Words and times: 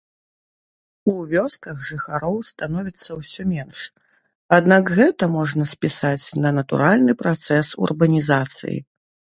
У 1.11 1.17
вёсках 1.33 1.83
жыхароў 1.89 2.39
становіцца 2.51 3.09
ўсё 3.19 3.41
менш, 3.53 3.79
аднак 4.59 4.83
гэта 5.01 5.23
можна 5.37 5.63
спісаць 5.75 6.27
на 6.47 6.55
натуральны 6.61 7.13
працэс 7.23 7.67
урбанізацыі. 7.87 8.77